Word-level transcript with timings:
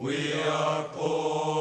écoutez 0.00 1.57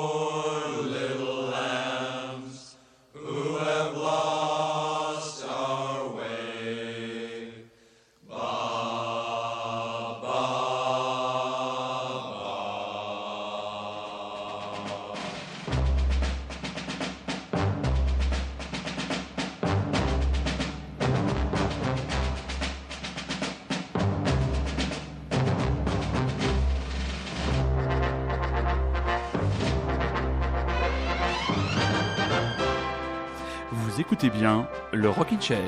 le 34.97 35.09
Rockin' 35.09 35.39
Chair. 35.39 35.61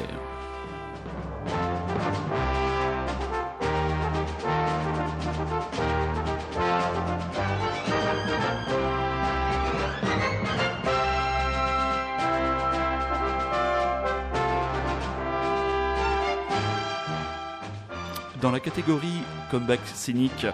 Dans 18.41 18.51
la 18.51 18.59
catégorie 18.59 19.07
comeback 19.51 19.79
scénique 19.85 20.47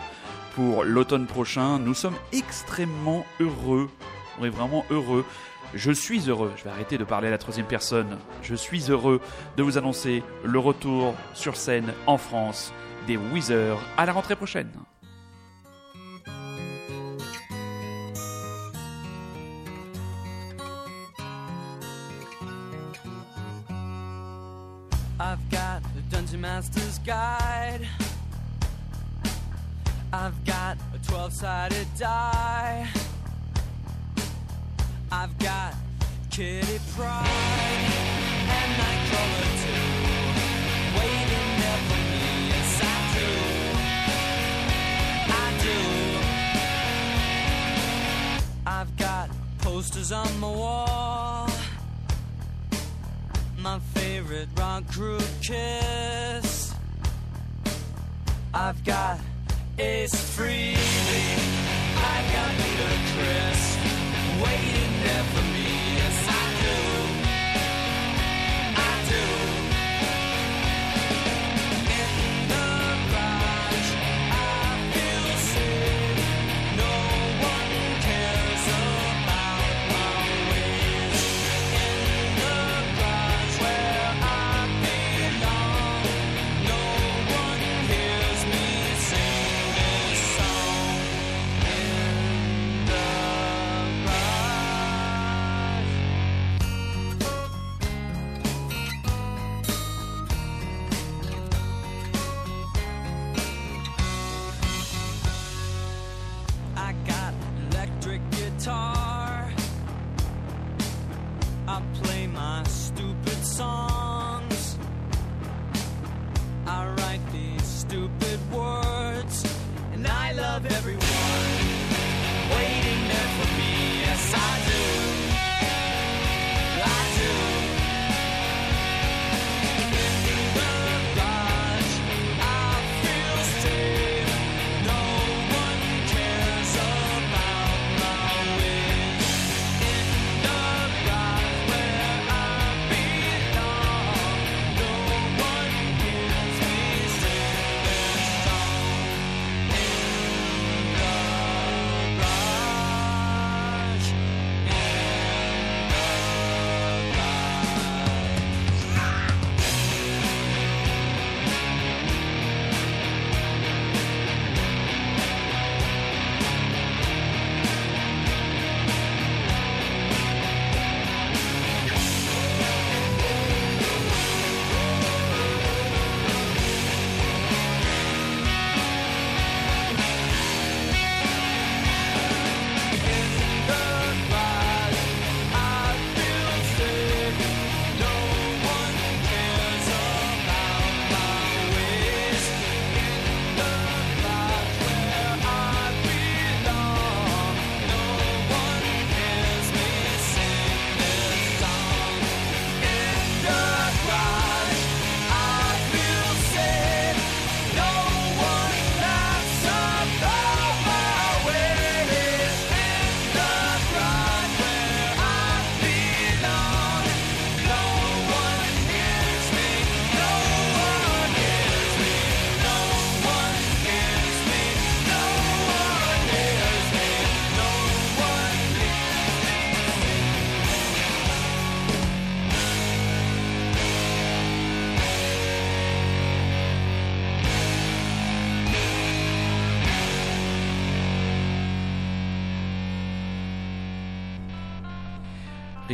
pour 0.56 0.84
l'automne 0.84 1.28
prochain, 1.28 1.80
nous 1.80 1.94
sommes 1.94 2.16
extrêmement 2.34 3.26
heureux, 3.40 3.90
on 4.40 4.46
est 4.46 4.50
vraiment 4.50 4.86
heureux. 4.90 5.24
Je 5.74 5.92
suis 5.92 6.30
heureux, 6.30 6.52
je 6.58 6.64
vais 6.64 6.72
arrêter 6.72 6.98
de 6.98 7.04
parler 7.04 7.28
à 7.30 7.32
la 7.32 7.38
troisième 7.38 7.68
personne, 7.68 8.18
je 8.46 8.56
suis 8.56 8.92
heureux 8.92 9.20
de 9.58 9.64
vous 9.64 9.78
annoncer 9.78 10.24
le 10.44 10.60
retour 10.60 11.16
sur 11.34 11.56
scène 11.56 11.94
en 12.06 12.18
France 12.18 12.72
des 13.08 13.18
Weezer 13.18 13.78
à 13.98 14.06
la 14.06 14.14
rentrée 14.14 14.36
prochaine. 14.36 14.70
On 50.16 50.40
my 50.40 50.48
wall. 50.48 51.50
My 53.60 53.80
favorite 53.94 54.48
rock 54.58 54.88
crew 54.88 55.20
kiss. 55.42 56.74
I've 58.54 58.82
got 58.86 59.20
Ace 59.78 60.16
Frehley. 60.36 61.28
I've 62.12 62.28
got 62.36 62.52
Peter 62.62 62.96
Chris 63.12 63.62
waiting 64.44 64.94
there 65.04 65.26
for 65.34 65.46
me. 65.54 65.75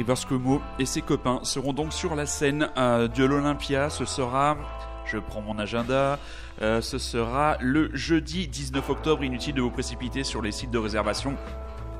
Rivers 0.01 0.62
et 0.80 0.86
ses 0.88 1.03
copains 1.03 1.42
seront 1.44 1.74
donc 1.74 1.94
sur 1.94 2.15
la 2.15 2.25
scène 2.25 2.69
euh, 2.75 3.07
de 3.07 3.24
l'Olympia. 3.24 3.92
Ce 3.92 4.03
sera, 4.03 4.57
je 5.06 5.19
prends 5.19 5.42
mon 5.42 5.59
agenda, 5.59 6.18
euh, 6.63 6.81
ce 6.81 6.98
sera 6.98 7.56
le 7.59 7.92
jeudi 7.94 8.48
19 8.48 8.89
octobre. 8.89 9.24
Inutile 9.24 9.53
de 9.53 9.62
vous 9.62 9.69
précipiter 9.69 10.24
sur 10.24 10.42
les 10.42 10.51
sites 10.51 10.71
de 10.71 10.80
réservation 10.80 11.38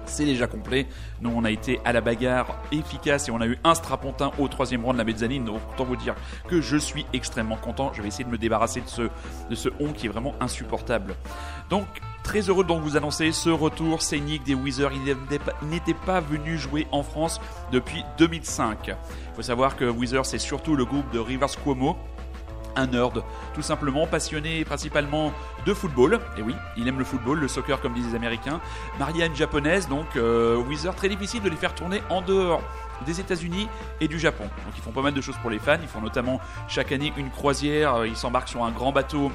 c'est 0.06 0.25
déjà 0.25 0.48
complet. 0.48 0.88
Nous, 1.21 1.31
on 1.33 1.44
a 1.44 1.51
été 1.51 1.80
à 1.86 1.94
la 1.94 2.01
bagarre 2.01 2.57
efficace 2.71 3.27
et 3.27 3.31
on 3.31 3.42
a 3.42 3.48
eu 3.48 3.57
un 3.63 3.75
strapontin 3.75 4.31
au 4.39 4.48
troisième 4.48 4.86
rang 4.86 4.94
de 4.94 4.98
la 4.98 5.03
mezzanine. 5.03 5.45
Donc, 5.45 5.62
autant 5.74 5.86
vous 5.86 5.95
dire 5.95 6.15
que 6.48 6.62
je 6.62 6.77
suis 6.77 7.06
extrêmement 7.13 7.57
content. 7.57 7.92
Je 7.94 8.01
vais 8.01 8.07
essayer 8.07 8.24
de 8.24 8.30
me 8.30 8.38
débarrasser 8.38 8.81
de 8.81 8.88
ce, 8.88 9.03
de 9.50 9.56
ce 9.56 9.69
on 9.80 9.94
qui 9.94 10.07
est 10.07 10.09
vraiment 10.09 10.36
insupportable. 10.39 11.15
Donc, 11.69 11.86
très 12.24 12.42
heureux 12.50 12.63
de 12.63 12.74
vous 12.74 12.98
annoncer 12.98 13.31
ce 13.31 13.50
retour 13.50 14.01
scénique 14.01 14.44
des 14.44 14.53
Wizards. 14.53 14.92
Ils 14.94 15.68
n'étaient 15.68 15.94
pas 15.94 16.19
venus 16.19 16.59
jouer 16.59 16.88
en 16.92 17.03
France 17.03 17.39
depuis 17.71 18.03
2005. 18.18 18.88
Il 18.88 18.95
faut 19.36 19.42
savoir 19.42 19.75
que 19.75 19.86
Wizards, 19.86 20.25
c'est 20.25 20.38
surtout 20.38 20.75
le 20.75 20.86
groupe 20.86 21.09
de 21.12 21.19
Rivers 21.19 21.56
Cuomo 21.63 21.98
un 22.75 22.88
nerd, 22.88 23.23
tout 23.53 23.62
simplement 23.62 24.07
passionné 24.07 24.63
principalement 24.65 25.33
de 25.65 25.73
football. 25.73 26.19
Et 26.38 26.41
oui, 26.41 26.56
il 26.77 26.88
aime 26.88 27.00
le 27.00 27.06
football, 27.06 27.39
le 27.39 27.47
soccer 27.47 27.81
comme 27.81 27.94
disent 27.94 28.09
les 28.09 28.15
Américains. 28.15 28.59
Marianne 29.00 29.35
japonaise, 29.35 29.88
donc 29.88 30.15
euh, 30.15 30.57
Wizard, 30.57 30.95
très 30.95 31.09
difficile 31.09 31.41
de 31.41 31.50
les 31.50 31.56
faire 31.56 31.75
tourner 31.75 32.01
en 32.09 32.21
dehors 32.21 32.62
des 33.06 33.19
États-Unis 33.19 33.68
et 34.00 34.07
du 34.07 34.19
Japon. 34.19 34.44
Donc 34.44 34.73
ils 34.77 34.81
font 34.81 34.91
pas 34.91 35.01
mal 35.01 35.13
de 35.13 35.21
choses 35.21 35.38
pour 35.41 35.50
les 35.50 35.59
fans. 35.59 35.77
Ils 35.81 35.88
font 35.88 36.01
notamment 36.01 36.39
chaque 36.68 36.91
année 36.91 37.13
une 37.18 37.29
croisière. 37.29 37.95
Euh, 37.95 38.07
ils 38.07 38.15
s'embarquent 38.15 38.50
sur 38.50 38.63
un 38.63 38.71
grand 38.71 38.91
bateau 38.91 39.31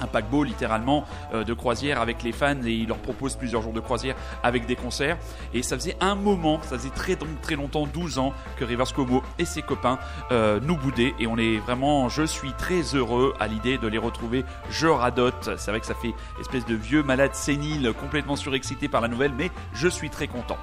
un 0.00 0.06
paquebot 0.06 0.44
littéralement 0.44 1.04
euh, 1.34 1.44
de 1.44 1.54
croisière 1.54 2.00
avec 2.00 2.22
les 2.22 2.32
fans 2.32 2.62
et 2.64 2.72
il 2.72 2.88
leur 2.88 2.98
propose 2.98 3.36
plusieurs 3.36 3.62
jours 3.62 3.72
de 3.72 3.80
croisière 3.80 4.14
avec 4.42 4.66
des 4.66 4.76
concerts. 4.76 5.18
Et 5.54 5.62
ça 5.62 5.76
faisait 5.76 5.96
un 6.00 6.14
moment, 6.14 6.60
ça 6.62 6.78
faisait 6.78 6.90
très 6.90 7.16
très 7.42 7.56
longtemps, 7.56 7.86
12 7.86 8.18
ans 8.18 8.32
que 8.56 8.64
Rivers 8.64 8.92
Como 8.92 9.22
et 9.38 9.44
ses 9.44 9.62
copains 9.62 9.98
euh, 10.32 10.60
nous 10.62 10.76
boudaient. 10.76 11.14
Et 11.18 11.26
on 11.26 11.36
est 11.36 11.58
vraiment, 11.58 12.08
je 12.08 12.22
suis 12.22 12.52
très 12.52 12.82
heureux 12.94 13.34
à 13.40 13.46
l'idée 13.46 13.78
de 13.78 13.88
les 13.88 13.98
retrouver, 13.98 14.44
je 14.70 14.86
radote, 14.86 15.50
c'est 15.56 15.70
vrai 15.70 15.80
que 15.80 15.86
ça 15.86 15.94
fait 15.94 16.14
espèce 16.40 16.64
de 16.66 16.74
vieux 16.74 17.02
malade 17.02 17.34
sénile 17.34 17.92
complètement 17.98 18.36
surexcité 18.36 18.88
par 18.88 19.00
la 19.00 19.08
nouvelle 19.08 19.32
mais 19.36 19.50
je 19.74 19.88
suis 19.88 20.10
très 20.10 20.28
content. 20.28 20.58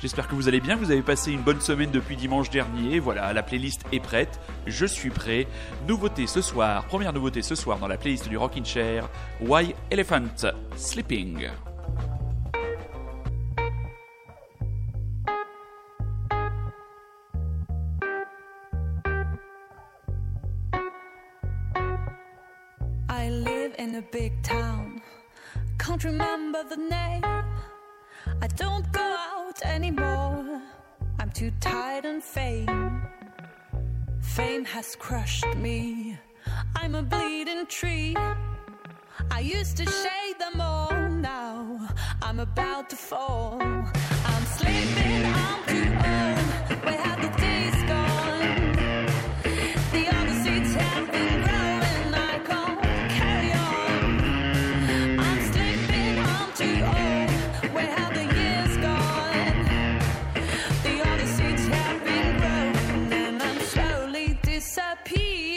J'espère 0.00 0.28
que 0.28 0.34
vous 0.34 0.48
allez 0.48 0.60
bien, 0.60 0.76
vous 0.76 0.90
avez 0.90 1.02
passé 1.02 1.30
une 1.30 1.42
bonne 1.42 1.60
semaine 1.60 1.90
depuis 1.90 2.16
dimanche 2.16 2.48
dernier. 2.48 3.00
Voilà, 3.00 3.34
la 3.34 3.42
playlist 3.42 3.82
est 3.92 4.00
prête, 4.00 4.40
je 4.66 4.86
suis 4.86 5.10
prêt. 5.10 5.46
Nouveauté 5.86 6.26
ce 6.26 6.40
soir, 6.40 6.86
première 6.86 7.12
nouveauté 7.12 7.42
ce 7.42 7.54
soir 7.54 7.78
dans 7.78 7.86
la 7.86 7.98
playlist 7.98 8.26
du 8.26 8.38
Rockin' 8.38 8.64
Chair, 8.64 9.10
Why 9.42 9.74
Elephant 9.90 10.52
Sleeping. 10.74 11.48
I 23.10 23.28
live 23.28 23.74
in 23.78 23.96
a 23.96 24.02
big 24.10 24.32
town, 24.42 25.02
can't 25.78 26.02
remember 26.04 26.64
the 26.70 26.78
name. 26.78 27.49
I 28.42 28.46
don't 28.48 28.90
go 28.92 29.16
out 29.34 29.60
anymore. 29.64 30.62
I'm 31.18 31.30
too 31.30 31.50
tired 31.60 32.04
and 32.04 32.22
fame. 32.22 33.02
Fame 34.20 34.64
has 34.64 34.96
crushed 34.96 35.54
me. 35.56 36.18
I'm 36.76 36.94
a 36.94 37.02
bleeding 37.02 37.66
tree. 37.66 38.16
I 39.30 39.40
used 39.40 39.76
to 39.78 39.84
shade 39.84 40.38
them 40.38 40.60
all. 40.60 40.92
Now 41.10 41.88
I'm 42.22 42.40
about 42.40 42.90
to 42.90 42.96
fall. 42.96 43.58
I'm 43.60 44.44
sleeping. 44.46 45.24
I'm 45.24 45.64
too 45.66 45.90
old. 46.08 47.19
peace. 65.04 65.49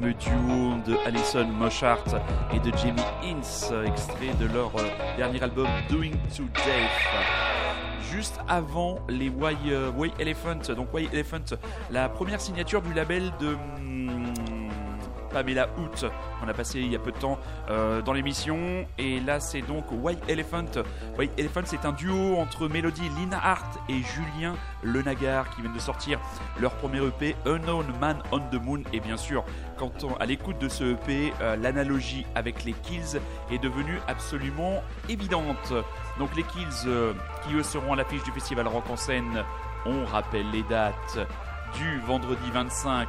Duo 0.00 0.76
de 0.86 0.96
Alison 1.06 1.46
Moshart 1.46 2.04
et 2.54 2.60
de 2.60 2.76
Jamie 2.76 3.02
Hinz, 3.22 3.72
extrait 3.84 4.32
de 4.40 4.46
leur 4.52 4.70
euh, 4.76 4.82
dernier 5.16 5.42
album 5.42 5.66
Doing 5.88 6.12
to 6.36 6.44
Death. 6.54 8.12
Juste 8.12 8.38
avant 8.48 9.00
les 9.08 9.28
Why, 9.28 9.56
euh, 9.70 9.90
Elephant, 10.18 10.60
donc 10.74 10.94
Why 10.94 11.08
Elephant, 11.12 11.56
la 11.90 12.08
première 12.08 12.40
signature 12.40 12.80
du 12.80 12.94
label 12.94 13.32
de 13.40 13.48
hum, 13.48 14.17
Pamela 15.30 15.68
Hoot. 15.78 16.06
On 16.42 16.48
a 16.48 16.54
passé 16.54 16.80
il 16.80 16.92
y 16.92 16.96
a 16.96 16.98
peu 16.98 17.12
de 17.12 17.18
temps 17.18 17.38
euh, 17.70 18.02
dans 18.02 18.12
l'émission. 18.12 18.86
Et 18.98 19.20
là, 19.20 19.40
c'est 19.40 19.62
donc 19.62 19.84
White 19.90 20.22
Elephant. 20.28 20.64
White 21.18 21.32
Elephant, 21.38 21.62
c'est 21.64 21.84
un 21.84 21.92
duo 21.92 22.36
entre 22.36 22.68
Mélodie 22.68 23.08
Lina 23.16 23.38
Hart 23.42 23.78
et 23.88 24.00
Julien 24.02 24.54
Lenagar 24.82 25.50
qui 25.50 25.62
viennent 25.62 25.74
de 25.74 25.78
sortir 25.78 26.20
leur 26.60 26.72
premier 26.72 27.04
EP, 27.04 27.36
Unknown 27.46 27.86
Man 28.00 28.18
on 28.32 28.40
the 28.40 28.62
Moon. 28.62 28.82
Et 28.92 29.00
bien 29.00 29.16
sûr, 29.16 29.44
quand 29.76 30.04
on, 30.04 30.14
à 30.16 30.26
l'écoute 30.26 30.58
de 30.58 30.68
ce 30.68 30.94
EP, 30.94 31.32
euh, 31.40 31.56
l'analogie 31.56 32.26
avec 32.34 32.64
les 32.64 32.72
Kills 32.72 33.20
est 33.50 33.58
devenue 33.58 33.98
absolument 34.08 34.82
évidente. 35.08 35.72
Donc 36.18 36.34
les 36.36 36.42
Kills, 36.44 36.86
euh, 36.86 37.12
qui 37.44 37.54
eux 37.54 37.62
seront 37.62 37.92
à 37.92 37.96
l'affiche 37.96 38.22
du 38.22 38.32
festival 38.32 38.66
Rock 38.66 38.88
en 38.90 38.96
scène, 38.96 39.44
on 39.86 40.04
rappelle 40.04 40.50
les 40.50 40.62
dates 40.64 41.18
du 41.74 42.00
vendredi 42.00 42.50
25 42.52 43.08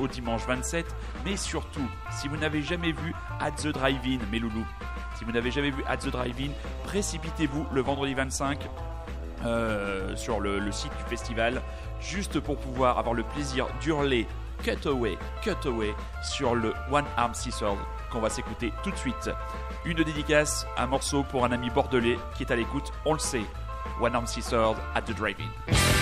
au, 0.00 0.08
dimanche 0.08 0.46
27, 0.46 0.86
mais 1.24 1.36
surtout, 1.36 1.88
si 2.10 2.28
vous 2.28 2.36
n'avez 2.36 2.62
jamais 2.62 2.92
vu 2.92 3.14
At 3.40 3.52
the 3.52 3.68
Drive-In, 3.68 4.18
mes 4.30 4.38
loulous, 4.38 4.66
si 5.16 5.24
vous 5.24 5.32
n'avez 5.32 5.50
jamais 5.50 5.70
vu 5.70 5.82
At 5.86 5.98
the 5.98 6.08
Drive-In, 6.08 6.50
précipitez-vous 6.84 7.66
le 7.72 7.80
vendredi 7.80 8.14
25 8.14 8.58
euh, 9.44 10.16
sur 10.16 10.40
le, 10.40 10.72
site 10.72 10.92
du 10.96 11.04
festival, 11.04 11.62
juste 12.00 12.40
pour 12.40 12.56
pouvoir 12.58 12.98
avoir 12.98 13.14
le 13.14 13.22
plaisir 13.22 13.66
d'hurler 13.80 14.26
Cutaway, 14.62 15.18
Cutaway 15.42 15.94
sur 16.22 16.54
le 16.54 16.72
One 16.90 17.04
Arm 17.16 17.34
Scissor 17.34 17.76
qu'on 18.10 18.20
va 18.20 18.30
s'écouter 18.30 18.72
tout 18.82 18.90
de 18.90 18.96
suite. 18.96 19.30
Une 19.84 20.02
dédicace, 20.02 20.66
un 20.78 20.86
morceau 20.86 21.24
pour 21.24 21.44
un 21.44 21.52
ami 21.52 21.68
bordelais 21.70 22.18
qui 22.36 22.44
est 22.44 22.52
à 22.52 22.56
l'écoute, 22.56 22.92
on 23.04 23.12
le 23.12 23.18
sait. 23.18 23.44
One 24.00 24.14
Arm 24.14 24.26
Scissor 24.26 24.76
at 24.94 25.02
the 25.02 25.14
Drive-In. 25.14 25.93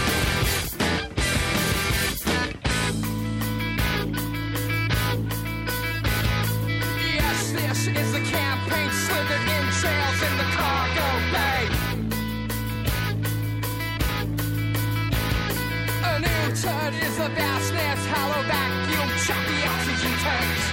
The 17.23 17.29
vastness? 17.29 18.03
Hollow 18.11 18.43
vacuum, 18.51 19.09
choppy 19.23 19.59
oxygen 19.63 20.15
tanks. 20.27 20.65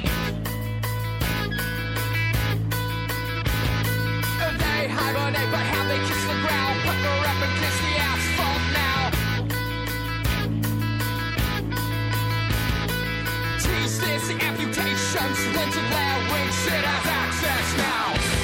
They 4.58 4.88
hibernate, 4.90 5.52
but 5.54 5.66
how 5.70 5.84
they 5.88 6.00
kiss 6.10 6.24
the 6.26 6.34
ground? 6.42 6.76
Pucker 6.82 7.18
up 7.30 7.40
and 7.46 7.54
kiss 7.62 7.78
the 7.86 7.94
asphalt 8.10 8.64
now. 8.82 9.02
Tease 13.62 14.00
this 14.00 14.26
amputation, 14.42 15.30
splintered 15.36 15.90
larynx, 15.94 16.66
it 16.66 16.82
has 16.82 17.06
access 17.22 17.68
now. 17.78 18.39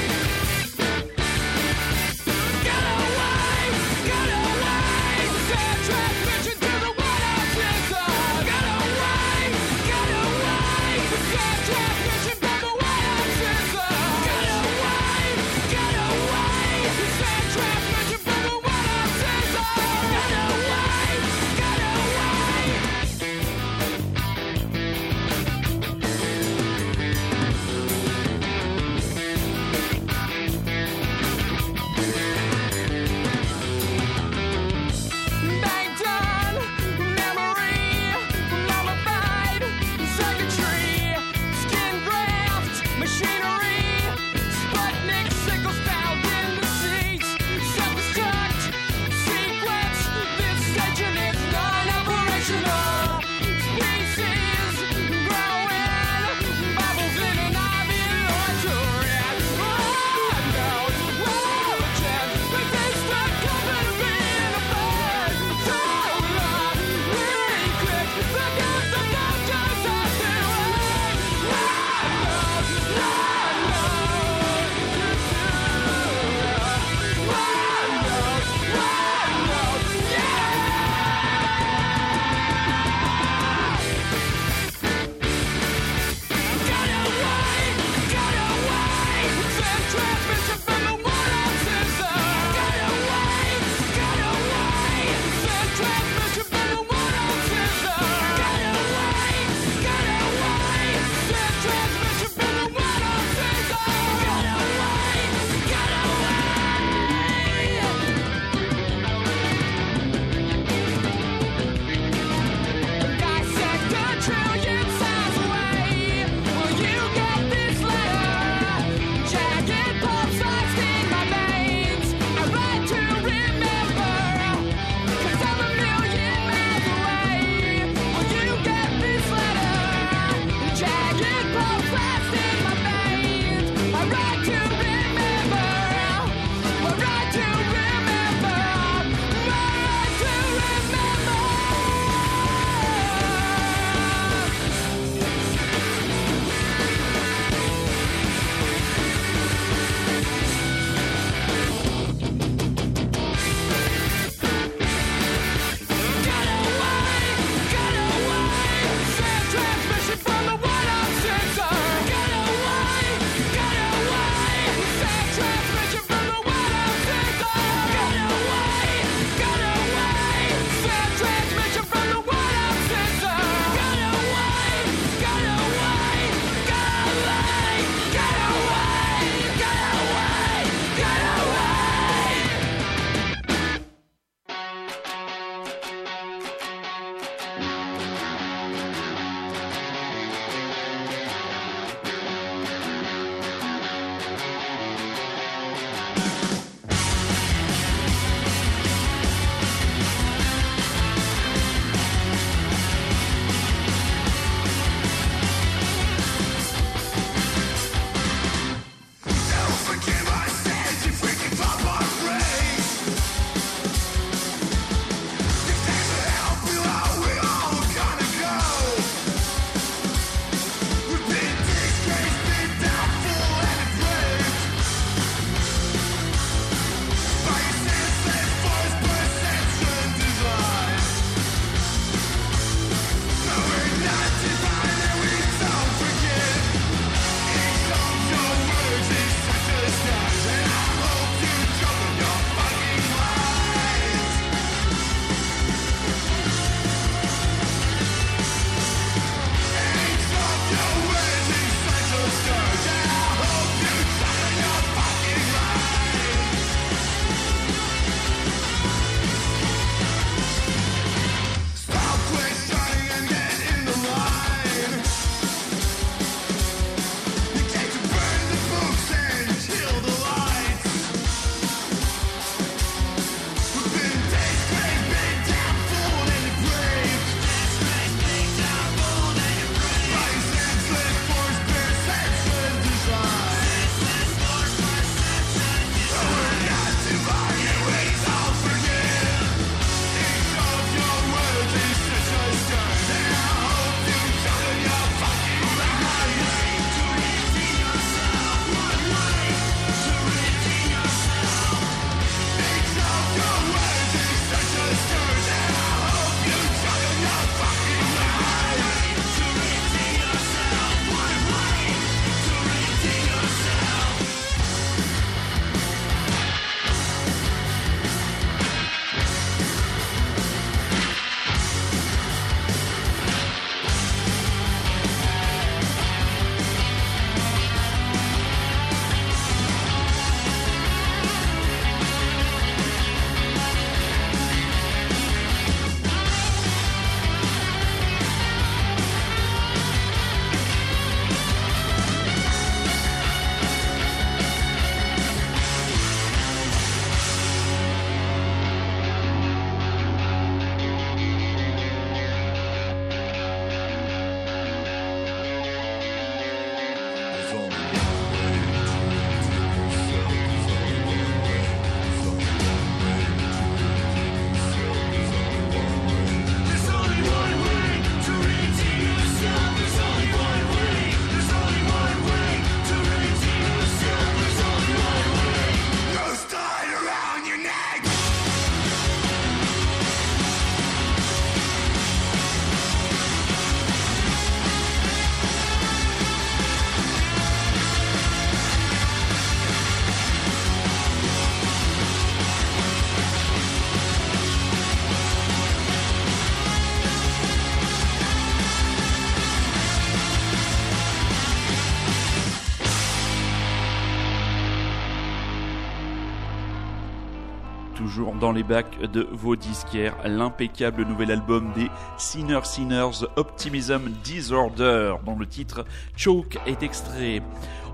Dans 408.46 408.52
les 408.52 408.62
bacs 408.62 409.02
de 409.12 409.28
vos 409.32 409.56
disquaires 409.56 410.16
l'impeccable 410.24 411.02
nouvel 411.02 411.32
album 411.32 411.72
des 411.76 411.90
Sinner 412.20 412.60
Sinners 412.62 413.26
Optimism 413.38 414.04
Disorder, 414.24 415.16
dont 415.26 415.36
le 415.36 415.48
titre 415.48 415.84
Choke 416.16 416.60
est 416.68 416.84
extrait. 416.84 417.42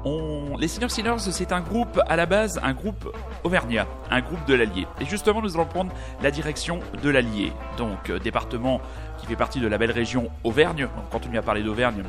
On... 0.04 0.58
Les 0.58 0.68
Sinner 0.68 0.90
Sinners, 0.90 1.20
c'est 1.20 1.54
un 1.54 1.62
groupe 1.62 2.02
à 2.06 2.18
la 2.18 2.26
base, 2.26 2.60
un 2.62 2.74
groupe 2.74 3.16
auvergnat, 3.46 3.88
un 4.10 4.20
groupe 4.20 4.46
de 4.46 4.54
l'Allier. 4.56 4.88
Et 5.00 5.06
justement, 5.06 5.42
nous 5.42 5.56
allons 5.56 5.68
prendre 5.68 5.94
la 6.22 6.32
direction 6.32 6.82
de 7.02 7.10
l'Allier, 7.10 7.54
donc 7.78 8.10
euh, 8.10 8.20
département 8.20 8.82
qui 9.20 9.28
fait 9.28 9.38
partie 9.38 9.62
de 9.62 9.70
la 9.70 9.78
belle 9.78 9.92
région 9.92 10.30
Auvergne. 10.44 10.90
Quand 11.14 11.26
on 11.26 11.30
lui 11.30 11.38
a 11.38 11.44
parlé 11.44 11.64
d'Auvergne, 11.64 12.04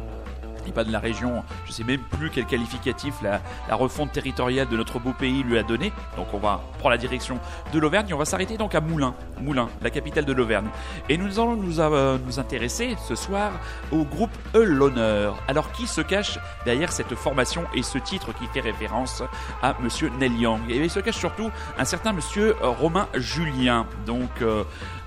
et 0.66 0.72
pas 0.72 0.85
de 0.85 0.92
la 0.92 0.98
région. 0.98 1.44
Je 1.66 1.72
sais 1.72 1.85
même 1.85 2.01
plus 2.01 2.31
quel 2.31 2.46
qualificatif 2.46 3.14
la, 3.22 3.40
refonte 3.75 4.12
territoriale 4.12 4.68
de 4.68 4.77
notre 4.77 4.98
beau 4.98 5.12
pays 5.12 5.42
lui 5.42 5.59
a 5.59 5.62
donné. 5.62 5.92
Donc 6.16 6.29
on 6.33 6.38
va 6.38 6.61
prendre 6.79 6.90
la 6.90 6.98
direction 6.98 7.38
de 7.72 7.79
l'Auvergne 7.79 8.07
et 8.11 8.12
on 8.12 8.18
va 8.18 8.25
s'arrêter 8.25 8.57
donc 8.57 8.75
à 8.75 8.81
Moulins, 8.81 9.14
Moulins, 9.40 9.68
la 9.83 9.90
capitale 9.90 10.25
de 10.25 10.33
l'Auvergne. 10.33 10.68
Et 11.09 11.16
nous 11.16 11.38
allons 11.38 11.57
nous, 11.57 11.81
euh, 11.81 12.18
intéresser 12.37 12.96
ce 13.09 13.14
soir 13.14 13.53
au 13.90 14.05
groupe 14.05 14.31
E 14.55 14.62
l'honneur. 14.62 15.37
Alors 15.48 15.72
qui 15.72 15.87
se 15.87 16.01
cache 16.01 16.38
derrière 16.64 16.92
cette 16.92 17.14
formation 17.14 17.64
et 17.75 17.83
ce 17.83 17.98
titre 17.98 18.33
qui 18.33 18.46
fait 18.46 18.61
référence 18.61 19.22
à 19.62 19.75
Monsieur 19.81 20.11
Neil 20.18 20.38
Young? 20.38 20.61
Et 20.68 20.77
il 20.77 20.90
se 20.90 21.01
cache 21.01 21.18
surtout 21.18 21.51
un 21.79 21.85
certain 21.85 22.12
Monsieur 22.12 22.55
Romain 22.61 23.09
Julien. 23.14 23.87
Donc 24.07 24.31
euh, 24.42 24.64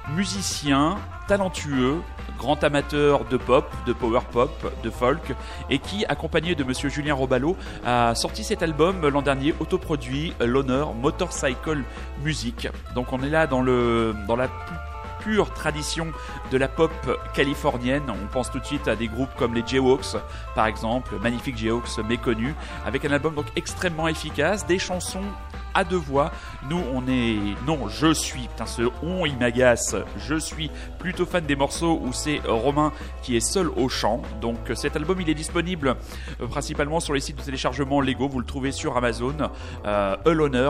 musicien, 0.09 0.97
talentueux, 1.27 2.01
grand 2.38 2.63
amateur 2.63 3.25
de 3.25 3.38
pop, 3.38 3.69
de 3.85 3.93
power 3.93 4.21
pop, 4.31 4.51
de 4.83 4.89
folk, 4.89 5.33
et 5.69 5.79
qui, 5.79 6.05
accompagné 6.05 6.55
de 6.55 6.63
Monsieur 6.63 6.89
Julien 6.89 7.13
Robalo, 7.13 7.55
a 7.85 8.13
sorti 8.15 8.43
cet 8.43 8.61
album 8.63 9.07
l'an 9.07 9.21
dernier, 9.21 9.55
autoproduit, 9.59 10.33
l'honneur 10.39 10.93
Motorcycle 10.93 11.83
Music. 12.23 12.67
Donc 12.93 13.13
on 13.13 13.21
est 13.21 13.29
là 13.29 13.47
dans 13.47 13.61
la 13.61 14.47
pure 15.19 15.51
tradition 15.53 16.07
de 16.51 16.57
la 16.57 16.67
pop 16.67 16.91
californienne. 17.33 18.03
On 18.09 18.27
pense 18.27 18.51
tout 18.51 18.59
de 18.59 18.65
suite 18.65 18.88
à 18.88 18.95
des 18.95 19.07
groupes 19.07 19.33
comme 19.38 19.55
les 19.55 19.63
Jayhawks, 19.65 20.17
par 20.53 20.67
exemple, 20.67 21.15
magnifique 21.19 21.57
Jayhawks 21.57 21.97
méconnu, 22.07 22.53
avec 22.85 23.05
un 23.05 23.11
album 23.11 23.33
donc 23.33 23.47
extrêmement 23.55 24.07
efficace, 24.07 24.67
des 24.67 24.77
chansons 24.77 25.23
à 25.75 25.83
deux 25.83 25.97
voix. 25.97 26.31
Nous, 26.69 26.81
on 26.93 27.07
est. 27.07 27.38
Non, 27.67 27.88
je 27.88 28.13
suis. 28.13 28.47
Putain, 28.47 28.65
ce 28.65 28.83
on, 29.03 29.25
il 29.25 29.38
m'agace. 29.38 29.95
Je 30.17 30.35
suis 30.35 30.71
plutôt 30.97 31.25
fan 31.25 31.45
des 31.45 31.55
morceaux 31.55 31.99
où 32.01 32.13
c'est 32.13 32.41
Romain 32.47 32.91
qui 33.21 33.35
est 33.35 33.41
seul 33.41 33.69
au 33.69 33.89
chant. 33.89 34.21
Donc, 34.41 34.57
cet 34.73 34.95
album, 34.95 35.21
il 35.21 35.29
est 35.29 35.35
disponible 35.35 35.95
euh, 36.41 36.47
principalement 36.47 36.99
sur 36.99 37.13
les 37.13 37.19
sites 37.19 37.38
de 37.38 37.43
téléchargement 37.43 38.01
Lego. 38.01 38.27
Vous 38.27 38.39
le 38.39 38.45
trouvez 38.45 38.71
sur 38.71 38.97
Amazon. 38.97 39.35
Euh, 39.85 40.15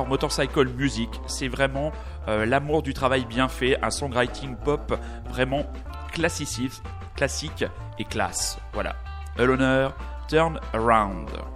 Motorcycle 0.07 0.69
Music. 0.69 1.09
C'est 1.27 1.47
vraiment 1.47 1.91
euh, 2.27 2.45
l'amour 2.45 2.81
du 2.81 2.93
travail 2.93 3.25
bien 3.25 3.47
fait. 3.47 3.77
Un 3.83 3.91
songwriting 3.91 4.55
pop 4.55 4.97
vraiment 5.29 5.65
classiciste, 6.11 6.83
classique 7.15 7.65
et 7.99 8.05
classe. 8.05 8.57
Voilà. 8.73 8.95
Honor, 9.37 9.93
Turn 10.27 10.59
Around. 10.73 11.54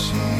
Change 0.00 0.39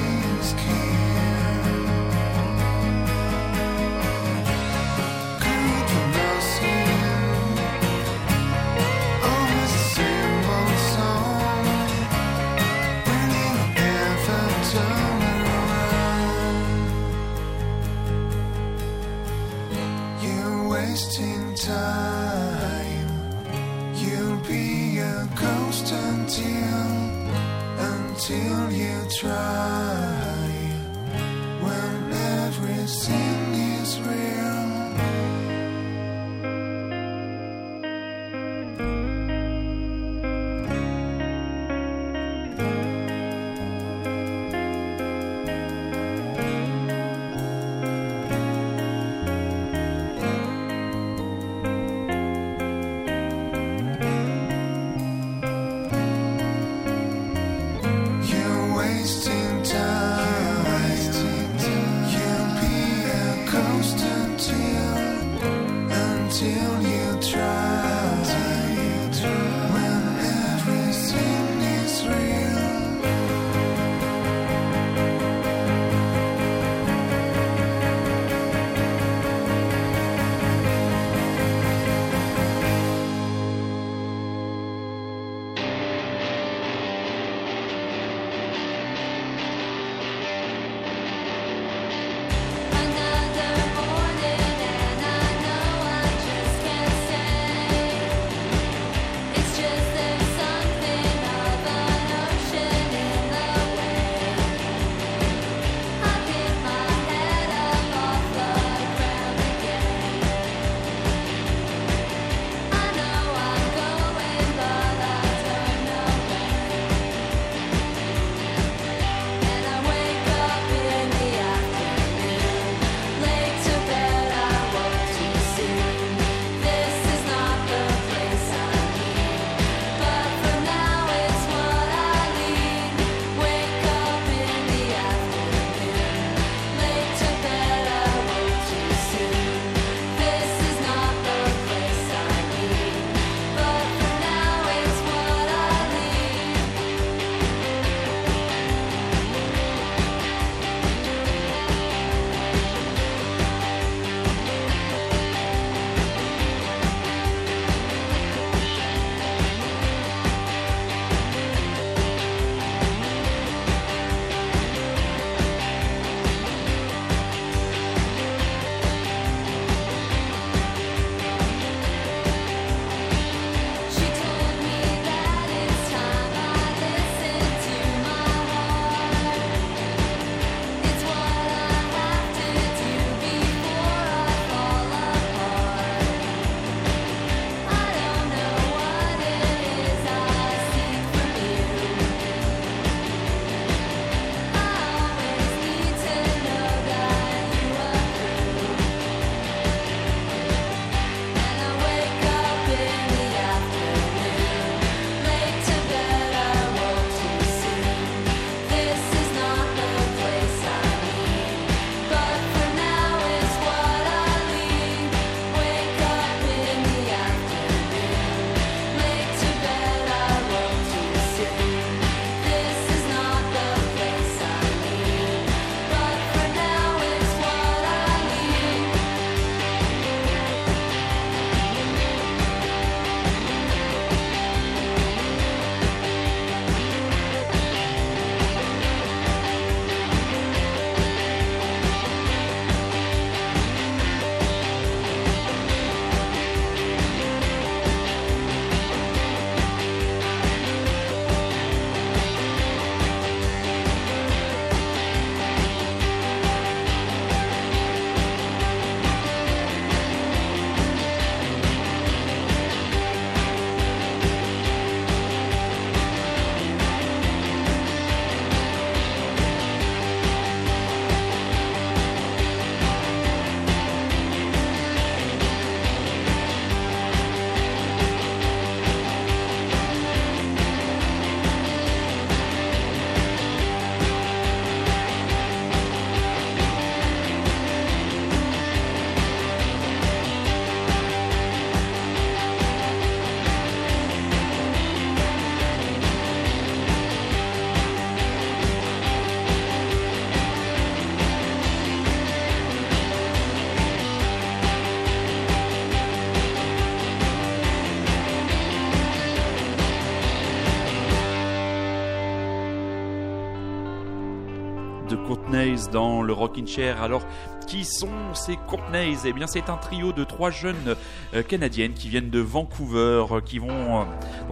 Dans 315.92 316.22
le 316.22 316.32
Rockin' 316.32 316.66
Chair. 316.66 317.02
Alors, 317.02 317.22
qui 317.66 317.84
sont 317.84 318.34
ces 318.34 318.56
Courtneys 318.56 319.18
Eh 319.24 319.32
bien, 319.32 319.46
c'est 319.46 319.70
un 319.70 319.76
trio 319.76 320.12
de 320.12 320.24
trois 320.24 320.50
jeunes 320.50 320.96
euh, 321.34 321.42
canadiennes 321.42 321.92
qui 321.92 322.08
viennent 322.08 322.30
de 322.30 322.40
Vancouver, 322.40 323.24
euh, 323.30 323.40
qui 323.40 323.58
vont. 323.58 324.06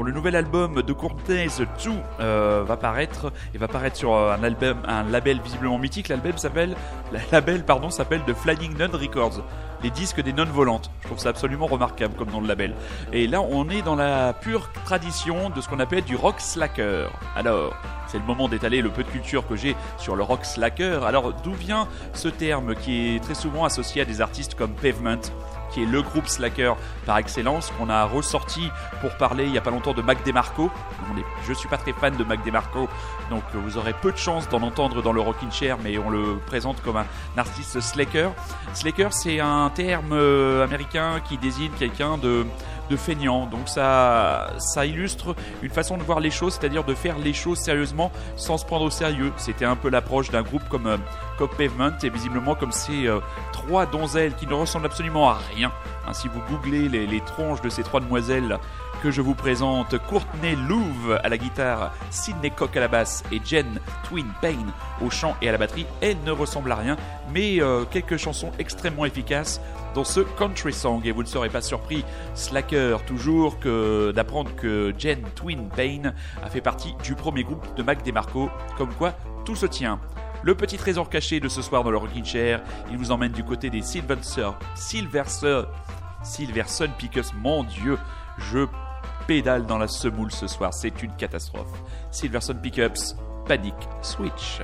Le 0.05 0.13
nouvel 0.13 0.37
album 0.37 0.83
de 0.83 0.93
Courtneys 0.93 1.49
2 1.59 1.91
euh, 2.21 2.65
va 2.67 2.77
paraître 2.77 3.33
et 3.55 3.59
va 3.59 3.69
paraître 3.69 3.97
sur 3.97 4.15
euh, 4.15 4.37
un 4.37 5.05
label 5.05 5.41
visiblement 5.41 5.79
mythique. 5.79 6.09
L'album 6.09 6.35
la 7.13 7.21
label 7.33 7.65
pardon 7.65 7.91
s'appelle 7.91 8.23
The 8.27 8.35
Flying 8.35 8.77
Nun 8.79 8.91
Records. 8.93 9.43
Les 9.83 9.91
disques 9.91 10.21
des 10.21 10.33
nonnes 10.33 10.51
volantes. 10.51 10.91
Je 11.03 11.07
trouve 11.07 11.19
ça 11.19 11.29
absolument 11.29 11.67
remarquable 11.67 12.15
comme 12.17 12.31
nom 12.31 12.43
de 12.43 12.49
label. 12.49 12.75
Et 13.13 13.27
là, 13.27 13.41
on 13.41 13.69
est 13.69 13.83
dans 13.83 13.95
la 13.95 14.33
pure 14.33 14.71
tradition 14.85 15.51
de 15.51 15.61
ce 15.61 15.69
qu'on 15.69 15.79
appelle 15.79 16.03
du 16.03 16.17
rock 16.17 16.37
slacker. 16.39 17.09
Alors, 17.37 17.75
c'est 18.09 18.19
le 18.19 18.25
moment 18.25 18.49
d'étaler 18.49 18.83
le 18.83 18.91
peu 18.91 19.05
de 19.05 19.09
culture 19.09 19.47
que 19.47 19.55
j'ai 19.55 19.77
sur 19.97 20.17
le 20.17 20.23
rock 20.23 20.45
slacker. 20.45 21.05
Alors, 21.05 21.33
d'où 21.45 21.53
vient 21.53 21.87
ce 22.13 22.29
terme 22.29 22.75
qui 22.75 23.17
est 23.17 23.23
très 23.23 23.35
souvent 23.35 23.65
associé 23.65 24.03
à 24.03 24.05
des 24.05 24.21
artistes 24.21 24.55
comme 24.55 24.73
Pavement? 24.73 25.21
Qui 25.73 25.83
est 25.83 25.87
le 25.87 26.03
groupe 26.03 26.27
slacker 26.27 26.75
par 27.07 27.19
excellence, 27.19 27.73
qu'on 27.79 27.89
a 27.89 28.05
ressorti 28.05 28.71
pour 29.01 29.17
parler 29.17 29.45
il 29.45 29.53
y 29.53 29.59
a 29.59 29.61
pas 29.61 29.71
longtemps 29.71 29.95
de 29.95 30.03
Mac 30.03 30.25
DeMarco. 30.25 30.71
Je 31.47 31.53
suis 31.53 31.69
pas 31.69 31.79
très 31.79 31.93
fan 31.93 32.17
de 32.17 32.25
Mac 32.25 32.45
DeMarco, 32.45 32.89
donc 33.31 33.43
euh, 33.55 33.59
vous 33.59 33.79
aurez 33.79 33.95
peu 33.95 34.13
de 34.13 34.17
chance 34.17 34.49
d'en 34.49 34.63
entendre 34.63 35.03
dans 35.03 35.13
le 35.13 35.21
Rockin' 35.21 35.51
Chair, 35.51 35.79
mais 35.83 35.99
on 35.99 36.11
le 36.11 36.39
présente 36.47 36.83
comme 36.83 36.97
un 36.97 37.07
artiste 37.37 37.81
slacker. 37.81 38.31
Slacker, 38.75 39.13
c'est 39.13 39.41
un 39.41 39.71
terme 39.71 40.13
euh, 40.13 40.65
américain 40.65 41.21
qui 41.27 41.39
désigne 41.39 41.73
quelqu'un 41.79 42.19
de 42.19 42.47
de 42.89 42.97
feignant. 42.97 43.47
Donc 43.47 43.69
ça, 43.69 44.53
ça 44.59 44.87
illustre 44.87 45.35
une 45.63 45.71
façon 45.71 45.97
de 45.97 46.03
voir 46.03 46.21
les 46.21 46.31
choses, 46.31 46.55
c'est-à-dire 46.55 46.85
de 46.85 46.95
faire 46.95 47.19
les 47.19 47.33
choses 47.33 47.59
sérieusement 47.59 48.11
sans 48.37 48.59
se 48.59 48.65
prendre 48.65 48.85
au 48.85 48.91
sérieux. 48.91 49.33
C'était 49.37 49.65
un 49.65 49.77
peu 49.77 49.91
l'approche 49.91 50.31
d'un 50.31 50.43
groupe 50.43 50.67
comme, 50.69 50.87
euh, 50.87 50.97
Pavement 51.57 51.97
et 52.03 52.11
visiblement 52.11 52.55
comme 52.57 52.73
ces 52.73 53.07
euh, 53.07 53.21
trois 53.53 53.87
donzelles 53.87 54.35
qui 54.35 54.47
ne 54.47 54.55
ressemblent 54.55 54.87
absolument 54.87 55.31
à 55.31 55.39
rien. 55.55 55.73
Hein, 56.07 56.13
si 56.13 56.29
vous 56.29 56.41
googlez 56.51 56.89
les 56.89 57.21
tronches 57.21 57.61
de 57.61 57.69
ces 57.69 57.83
trois 57.83 58.01
demoiselles 58.01 58.59
que 59.03 59.11
je 59.11 59.21
vous 59.21 59.35
présente, 59.35 59.97
Courtney 60.07 60.57
Louve 60.69 61.19
à 61.23 61.29
la 61.29 61.39
guitare, 61.39 61.95
Sidney 62.11 62.51
Cock 62.51 62.77
à 62.77 62.81
la 62.81 62.89
basse 62.89 63.23
et 63.31 63.41
Jen 63.45 63.81
Twin 64.05 64.27
Payne 64.41 64.73
au 65.05 65.11
chant 65.11 65.37
et 65.41 65.49
à 65.49 65.53
la 65.53 65.59
batterie, 65.59 65.87
elles 66.01 66.17
ne 66.25 66.31
ressemblent 66.31 66.73
à 66.73 66.77
rien, 66.77 66.97
mais 67.33 67.61
euh, 67.61 67.85
quelques 67.85 68.17
chansons 68.17 68.51
extrêmement 68.59 69.05
efficaces 69.05 69.61
dans 69.95 70.05
ce 70.05 70.21
country 70.21 70.73
song. 70.73 71.03
Et 71.05 71.13
vous 71.13 71.23
ne 71.23 71.29
serez 71.29 71.49
pas 71.49 71.61
surpris, 71.61 72.05
Slacker, 72.35 73.05
toujours, 73.07 73.59
que 73.59 74.13
d'apprendre 74.13 74.55
que 74.57 74.93
Jen 74.99 75.23
Twin 75.35 75.69
Payne 75.69 76.15
a 76.43 76.51
fait 76.51 76.61
partie 76.61 76.95
du 77.05 77.15
premier 77.15 77.45
groupe 77.45 77.67
de 77.77 77.83
Mac 77.83 78.05
DeMarco, 78.05 78.51
comme 78.77 78.93
quoi 78.95 79.15
tout 79.45 79.57
se 79.57 79.67
tient. 79.67 80.01
Le 80.43 80.55
petit 80.55 80.77
trésor 80.77 81.09
caché 81.09 81.41
de 81.41 81.49
ce 81.49 81.63
soir 81.63 81.85
dans 81.85 81.91
le 81.91 81.99
Rockin' 81.99 82.25
Chair, 82.25 82.63
il 82.91 82.97
vous 82.97 83.11
emmène 83.11 83.33
du 83.33 83.45
côté 83.45 83.71
des 83.71 83.83
Silverson, 83.83 84.55
Silverson, 84.75 85.67
Silverson 86.23 86.89
Pickups. 86.97 87.33
Mon 87.35 87.65
Dieu, 87.65 87.99
je 88.39 88.67
pédale 89.29 89.67
dans 89.67 89.79
la 89.79 89.87
semoule 89.87 90.33
ce 90.33 90.49
soir, 90.49 90.73
c'est 90.73 91.03
une 91.03 91.15
catastrophe. 91.17 91.71
Silverson 92.11 92.57
Pickups, 92.61 93.15
Panic 93.47 93.75
Switch. 94.03 94.61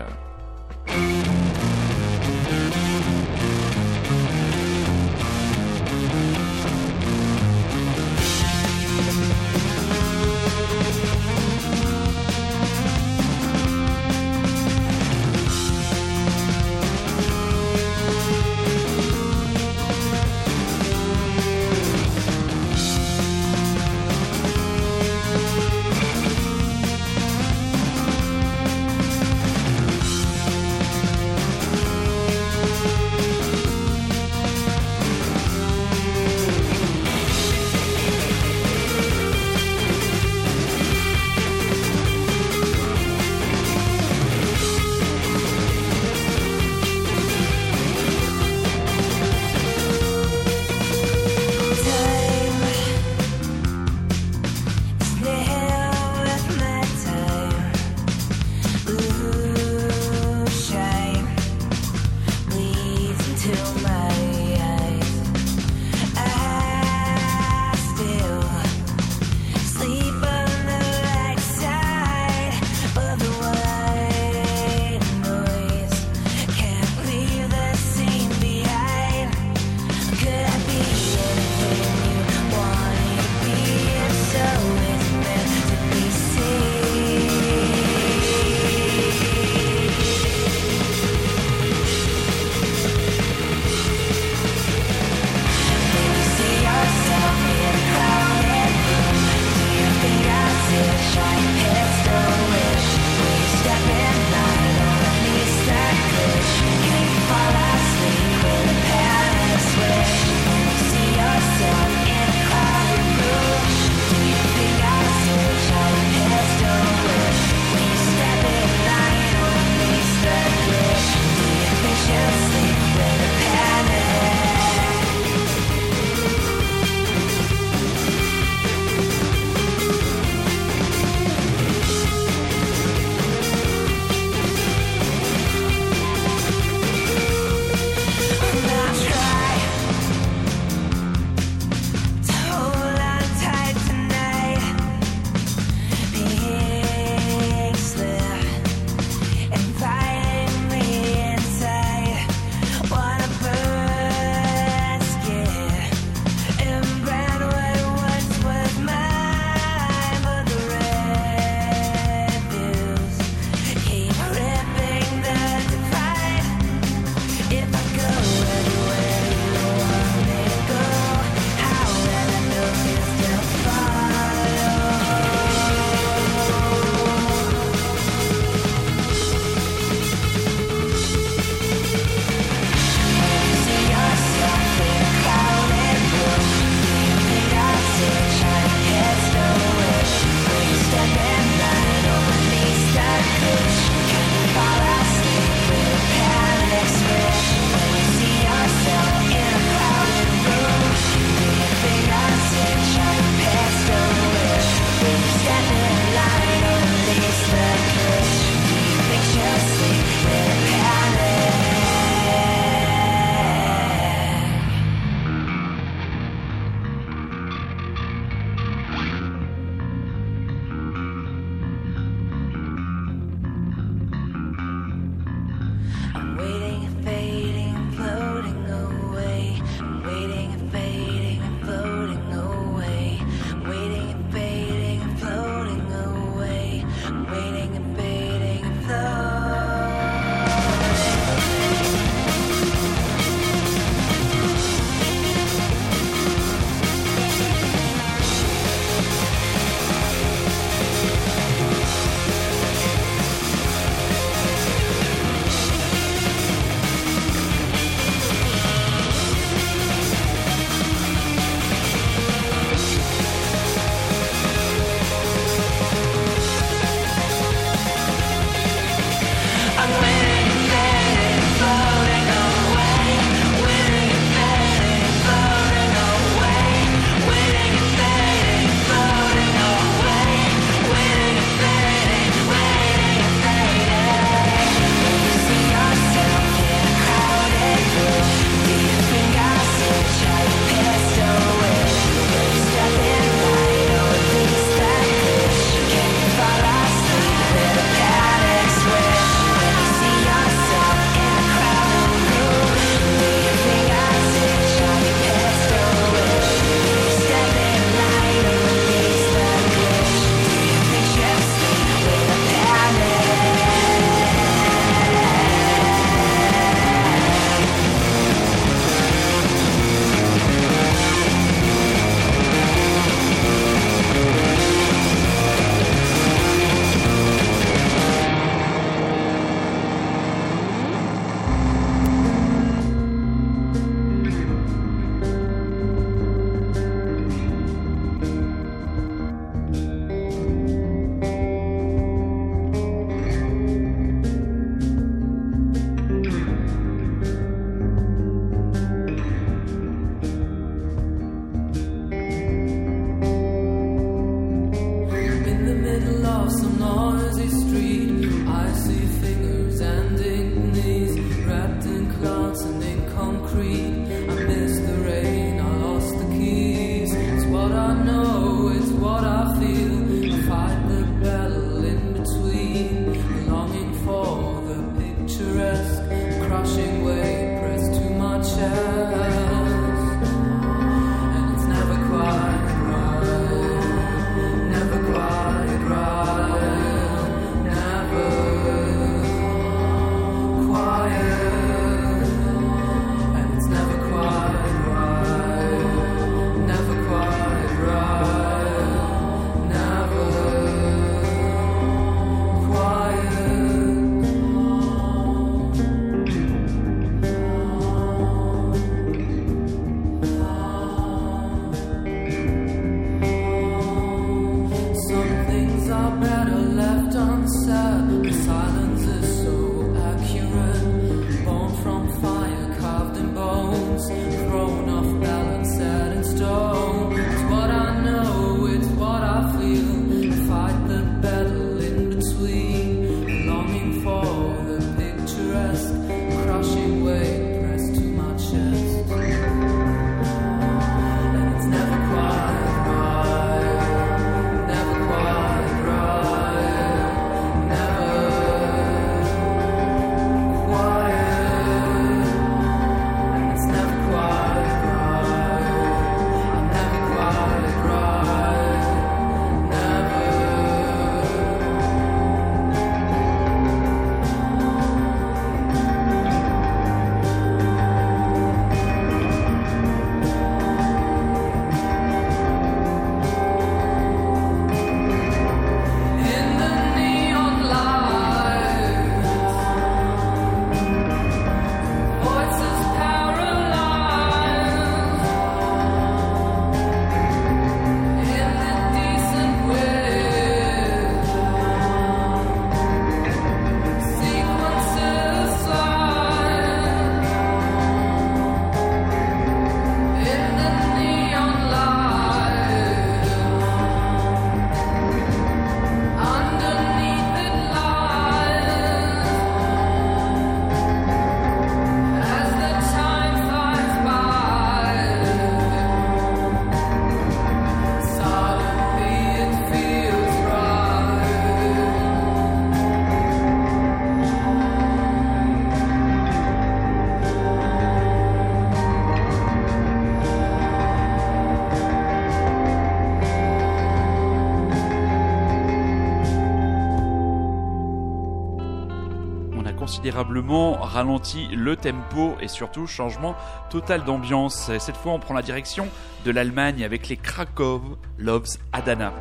Considérablement 540.14 540.74
ralenti 540.74 541.48
le 541.48 541.74
tempo 541.74 542.36
et 542.40 542.46
surtout 542.46 542.86
changement 542.86 543.34
total 543.68 544.04
d'ambiance. 544.04 544.68
Et 544.68 544.78
Cette 544.78 544.96
fois, 544.96 545.12
on 545.12 545.18
prend 545.18 545.34
la 545.34 545.42
direction 545.42 545.88
de 546.24 546.30
l'Allemagne 546.30 546.84
avec 546.84 547.08
les 547.08 547.16
Krakow 547.16 547.82
Loves 548.18 548.58
Adana. 548.72 549.12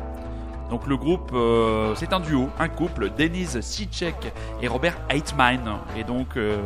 Donc 0.70 0.86
le 0.86 0.96
groupe, 0.96 1.32
euh, 1.34 1.94
c'est 1.96 2.12
un 2.12 2.20
duo, 2.20 2.48
un 2.60 2.68
couple, 2.68 3.10
Denise 3.18 3.60
Sicek 3.60 4.32
et 4.62 4.68
Robert 4.68 4.96
Heitmein. 5.10 5.80
Et 5.96 6.04
donc, 6.04 6.36
euh, 6.36 6.56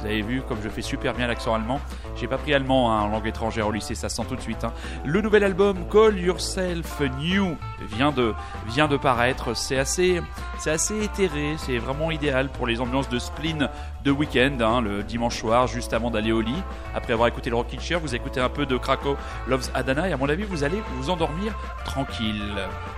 vous 0.00 0.06
avez 0.06 0.22
vu, 0.22 0.42
comme 0.48 0.58
je 0.62 0.68
fais 0.68 0.80
super 0.82 1.12
bien 1.12 1.26
l'accent 1.26 1.52
allemand, 1.52 1.80
j'ai 2.16 2.28
pas 2.28 2.38
pris 2.38 2.54
allemand 2.54 2.92
hein, 2.92 3.02
en 3.02 3.08
langue 3.08 3.26
étrangère 3.26 3.66
au 3.66 3.72
lycée, 3.72 3.94
ça 3.96 4.08
se 4.08 4.16
sent 4.16 4.24
tout 4.28 4.36
de 4.36 4.40
suite. 4.40 4.62
hein. 4.64 4.72
Le 5.04 5.20
nouvel 5.20 5.42
album 5.42 5.88
Call 5.90 6.18
Yourself 6.18 7.00
New 7.18 7.56
vient 7.96 8.12
de, 8.12 8.34
vient 8.68 8.86
de 8.88 8.96
paraître. 8.96 9.54
C'est 9.56 9.78
assez, 9.78 10.20
c'est 10.64 10.70
assez 10.70 11.04
éthéré, 11.04 11.56
c'est 11.58 11.76
vraiment 11.76 12.10
idéal 12.10 12.48
pour 12.48 12.66
les 12.66 12.80
ambiances 12.80 13.10
de 13.10 13.18
spleen 13.18 13.68
de 14.02 14.10
week-end, 14.10 14.56
hein, 14.62 14.80
le 14.80 15.02
dimanche 15.02 15.38
soir, 15.38 15.66
juste 15.66 15.92
avant 15.92 16.10
d'aller 16.10 16.32
au 16.32 16.40
lit. 16.40 16.62
Après 16.94 17.12
avoir 17.12 17.28
écouté 17.28 17.50
le 17.50 17.56
Rockin' 17.56 17.78
Chair, 17.78 18.00
vous 18.00 18.14
écoutez 18.14 18.40
un 18.40 18.48
peu 18.48 18.64
de 18.64 18.78
Krakow 18.78 19.18
Loves 19.46 19.68
Adana 19.74 20.08
et 20.08 20.14
à 20.14 20.16
mon 20.16 20.26
avis, 20.26 20.44
vous 20.44 20.64
allez 20.64 20.82
vous 20.96 21.10
endormir 21.10 21.52
tranquille. 21.84 22.54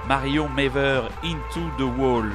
Mario 0.06 0.46
Maver 0.46 1.08
Into 1.24 1.60
the 1.76 1.98
Wall 1.98 2.30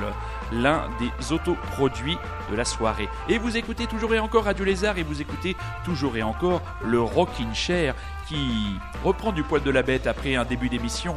l'un 0.52 0.90
des 1.00 1.32
autoproduits 1.32 2.18
de 2.52 2.56
la 2.58 2.66
soirée. 2.66 3.08
Et 3.30 3.38
vous 3.38 3.56
écoutez 3.56 3.88
toujours 3.88 4.14
et 4.14 4.20
encore 4.20 4.44
Radio 4.44 4.66
Lézard 4.66 4.98
et 4.98 5.04
vous 5.04 5.22
écoutez 5.22 5.56
toujours 5.86 6.18
et 6.18 6.24
encore 6.24 6.62
le 6.84 7.00
Rockin' 7.00 7.56
Chair 7.56 7.96
qui 8.28 8.76
reprend 9.02 9.32
du 9.32 9.44
poil 9.44 9.64
de 9.64 9.72
la 9.72 9.82
bête 9.82 10.08
après 10.08 10.36
un 10.36 10.44
début 10.44 10.68
d'émission 10.68 11.16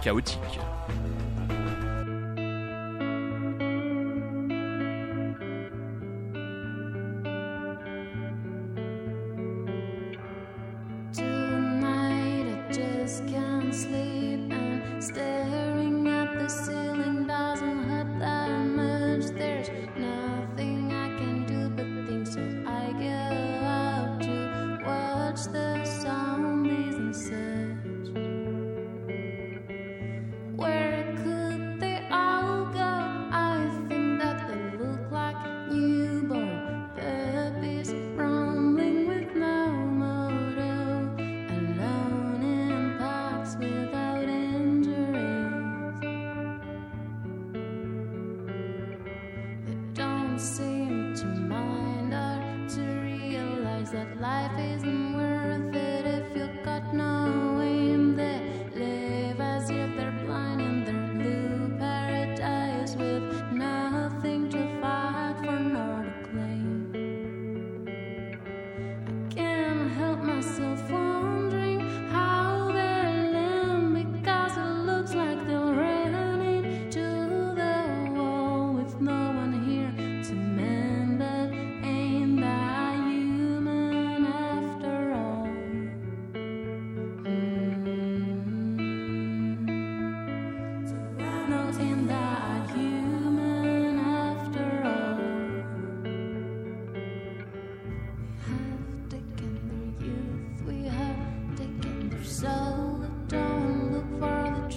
chaotique. 0.00 0.60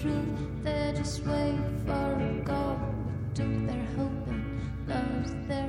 Truth, 0.04 0.62
they 0.62 0.92
just 0.94 1.24
wait 1.24 1.58
for 1.86 2.12
a 2.20 2.42
goal. 2.44 2.76
We 3.06 3.34
took 3.34 3.66
their 3.66 3.86
hope 3.96 4.26
and 4.28 4.44
lost 4.86 5.34
their 5.48 5.63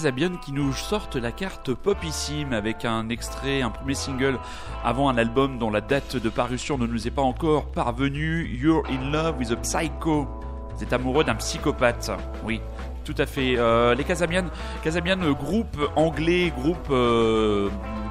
les 0.00 0.04
Casabians 0.04 0.38
qui 0.40 0.52
nous 0.52 0.72
sortent 0.72 1.16
la 1.16 1.30
carte 1.30 1.74
popissime 1.74 2.54
avec 2.54 2.86
un 2.86 3.10
extrait, 3.10 3.60
un 3.60 3.68
premier 3.68 3.92
single 3.92 4.38
avant 4.82 5.10
un 5.10 5.18
album 5.18 5.58
dont 5.58 5.70
la 5.70 5.82
date 5.82 6.16
de 6.16 6.28
parution 6.30 6.78
ne 6.78 6.86
nous 6.86 7.06
est 7.06 7.10
pas 7.10 7.20
encore 7.20 7.66
parvenue. 7.66 8.48
You're 8.50 8.82
in 8.88 9.10
love 9.10 9.36
with 9.38 9.50
a 9.50 9.56
psycho. 9.56 10.26
Vous 10.74 10.82
êtes 10.82 10.94
amoureux 10.94 11.22
d'un 11.22 11.34
psychopathe. 11.34 12.10
Oui, 12.44 12.62
tout 13.04 13.14
à 13.18 13.26
fait. 13.26 13.58
Euh, 13.58 13.94
les 13.94 14.04
Casabian, 14.04 14.44
Casabian, 14.82 15.18
groupe 15.32 15.76
anglais, 15.96 16.50
groupe 16.56 16.88
euh, 16.90 17.68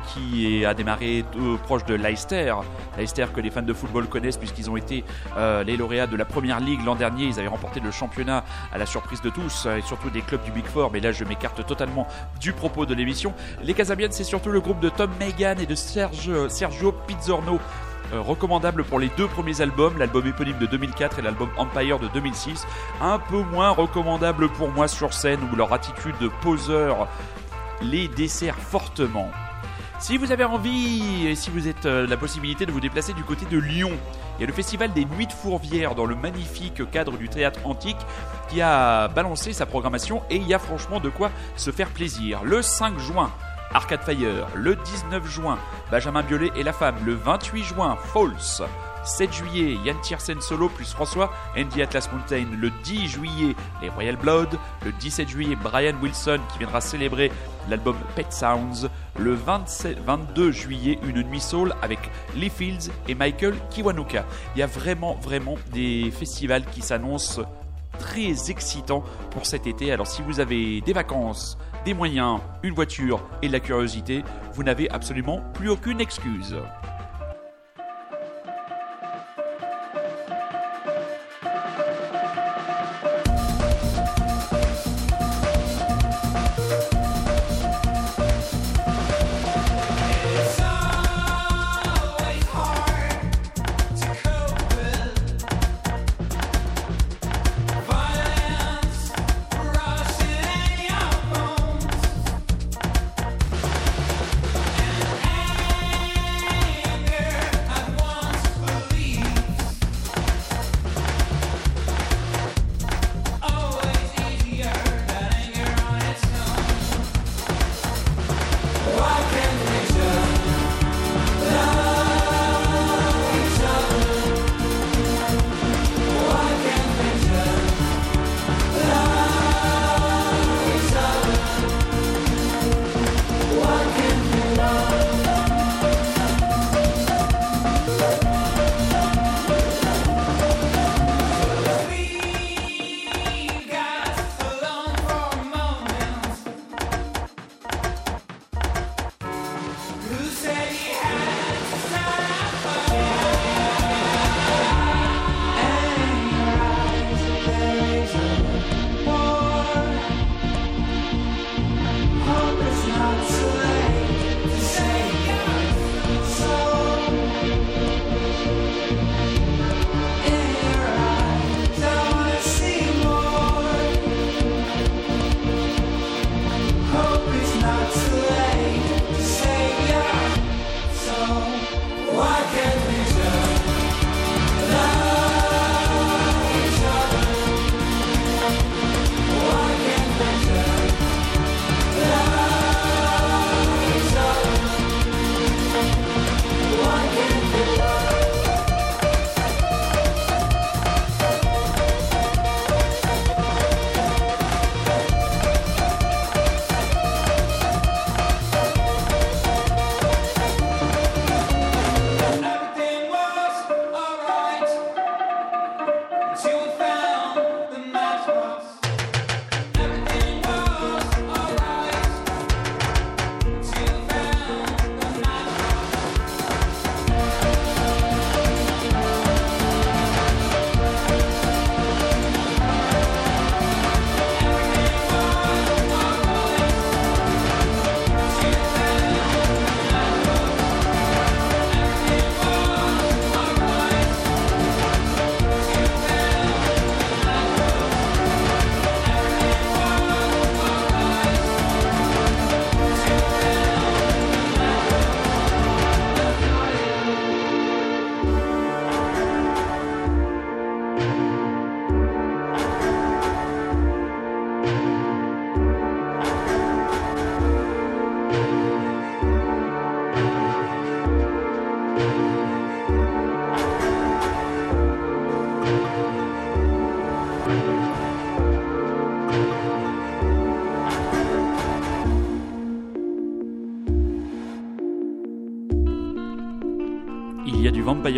qui 0.07 0.65
a 0.65 0.73
démarré 0.73 1.23
proche 1.63 1.85
de 1.85 1.95
Leicester. 1.95 2.53
Leicester 2.97 3.27
que 3.33 3.41
les 3.41 3.51
fans 3.51 3.61
de 3.61 3.73
football 3.73 4.07
connaissent 4.07 4.37
puisqu'ils 4.37 4.69
ont 4.69 4.77
été 4.77 5.03
euh, 5.37 5.63
les 5.63 5.77
lauréats 5.77 6.07
de 6.07 6.15
la 6.15 6.25
première 6.25 6.59
ligue 6.59 6.83
l'an 6.85 6.95
dernier. 6.95 7.25
Ils 7.25 7.39
avaient 7.39 7.47
remporté 7.47 7.79
le 7.79 7.91
championnat 7.91 8.43
à 8.71 8.77
la 8.77 8.85
surprise 8.85 9.21
de 9.21 9.29
tous 9.29 9.65
euh, 9.65 9.77
et 9.77 9.81
surtout 9.81 10.09
des 10.09 10.21
clubs 10.21 10.43
du 10.43 10.51
Big 10.51 10.65
Four. 10.65 10.91
Mais 10.91 10.99
là, 10.99 11.11
je 11.11 11.23
m'écarte 11.23 11.65
totalement 11.65 12.07
du 12.39 12.53
propos 12.53 12.85
de 12.85 12.93
l'émission. 12.93 13.33
Les 13.63 13.73
Casabian, 13.73 14.09
c'est 14.11 14.23
surtout 14.23 14.49
le 14.49 14.61
groupe 14.61 14.79
de 14.79 14.89
Tom 14.89 15.11
Megan 15.19 15.59
et 15.59 15.65
de 15.65 15.75
Sergio 15.75 16.91
Pizzorno. 17.07 17.59
Euh, 18.13 18.21
recommandable 18.21 18.83
pour 18.83 18.99
les 18.99 19.09
deux 19.17 19.27
premiers 19.27 19.61
albums, 19.61 19.97
l'album 19.97 20.25
éponyme 20.25 20.57
de 20.57 20.65
2004 20.65 21.19
et 21.19 21.21
l'album 21.21 21.49
Empire 21.57 21.99
de 21.99 22.07
2006. 22.07 22.65
Un 23.01 23.19
peu 23.19 23.43
moins 23.43 23.69
recommandable 23.69 24.49
pour 24.49 24.69
moi 24.71 24.87
sur 24.87 25.13
scène 25.13 25.39
où 25.51 25.55
leur 25.55 25.73
attitude 25.73 26.15
de 26.19 26.29
poseur 26.41 27.07
les 27.81 28.07
dessert 28.07 28.55
fortement. 28.55 29.29
Si 29.99 30.17
vous 30.17 30.31
avez 30.31 30.45
envie 30.45 31.27
et 31.27 31.35
si 31.35 31.49
vous 31.49 31.67
êtes 31.67 31.85
euh, 31.85 32.07
la 32.07 32.15
possibilité 32.15 32.65
de 32.65 32.71
vous 32.71 32.79
déplacer 32.79 33.11
du 33.11 33.23
côté 33.25 33.45
de 33.45 33.57
Lyon, 33.57 33.91
il 34.37 34.41
y 34.41 34.43
a 34.45 34.47
le 34.47 34.53
festival 34.53 34.93
des 34.93 35.03
Nuits 35.03 35.27
de 35.27 35.33
Fourvière 35.33 35.93
dans 35.93 36.05
le 36.05 36.15
magnifique 36.15 36.89
cadre 36.89 37.17
du 37.17 37.27
théâtre 37.27 37.59
antique 37.65 37.97
qui 38.47 38.61
a 38.61 39.09
balancé 39.09 39.51
sa 39.51 39.65
programmation 39.65 40.23
et 40.29 40.37
il 40.37 40.47
y 40.47 40.53
a 40.53 40.59
franchement 40.59 41.01
de 41.01 41.09
quoi 41.09 41.31
se 41.57 41.71
faire 41.71 41.89
plaisir. 41.89 42.45
Le 42.45 42.61
5 42.61 42.97
juin, 42.97 43.29
Arcade 43.73 44.01
Fire. 44.01 44.47
Le 44.55 44.77
19 44.77 45.29
juin, 45.29 45.59
Benjamin 45.91 46.23
Biolay 46.23 46.51
et 46.55 46.63
la 46.63 46.73
femme. 46.73 46.95
Le 47.05 47.13
28 47.13 47.63
juin, 47.63 47.97
False. 47.97 48.63
7 49.09 49.33
juillet, 49.33 49.77
Yann 49.83 49.99
Tiersen 50.01 50.39
solo 50.39 50.69
plus 50.69 50.93
François, 50.93 51.31
Andy 51.57 51.81
Atlas 51.81 52.09
Mountain. 52.13 52.45
Le 52.55 52.69
10 52.83 53.07
juillet, 53.07 53.55
les 53.81 53.89
Royal 53.89 54.15
Blood. 54.15 54.57
Le 54.85 54.91
17 54.91 55.27
juillet, 55.27 55.55
Brian 55.55 55.95
Wilson 56.01 56.39
qui 56.51 56.59
viendra 56.59 56.79
célébrer 56.79 57.31
l'album 57.67 57.95
Pet 58.15 58.31
Sounds. 58.31 58.87
Le 59.17 59.33
27, 59.33 59.99
22 60.05 60.51
juillet, 60.51 60.99
une 61.03 61.23
nuit 61.23 61.39
soul 61.39 61.73
avec 61.81 61.99
Lee 62.35 62.51
Fields 62.51 62.91
et 63.07 63.15
Michael 63.15 63.55
Kiwanuka. 63.71 64.25
Il 64.55 64.59
y 64.59 64.63
a 64.63 64.67
vraiment, 64.67 65.15
vraiment 65.15 65.55
des 65.73 66.11
festivals 66.11 66.65
qui 66.65 66.81
s'annoncent 66.81 67.41
très 67.97 68.51
excitants 68.51 69.03
pour 69.31 69.45
cet 69.45 69.65
été. 69.65 69.91
Alors 69.91 70.07
si 70.07 70.21
vous 70.21 70.39
avez 70.39 70.81
des 70.81 70.93
vacances, 70.93 71.57
des 71.83 71.93
moyens, 71.93 72.39
une 72.61 72.75
voiture 72.75 73.21
et 73.41 73.47
de 73.47 73.53
la 73.53 73.59
curiosité, 73.59 74.23
vous 74.53 74.63
n'avez 74.63 74.89
absolument 74.89 75.41
plus 75.53 75.69
aucune 75.69 75.99
excuse. 75.99 76.55